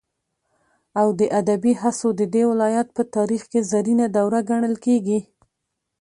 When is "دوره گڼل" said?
4.17-4.75